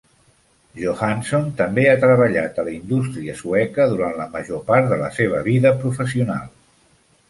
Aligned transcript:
Johansson 0.83 1.51
també 1.59 1.83
ha 1.91 1.99
treballat 2.07 2.57
a 2.57 2.67
la 2.71 2.75
indústria 2.79 3.37
sueca 3.45 3.89
durant 3.95 4.19
la 4.25 4.29
major 4.35 4.67
part 4.75 4.93
de 4.95 5.03
la 5.07 5.15
seva 5.23 5.47
vida 5.53 5.79
professional. 5.87 6.55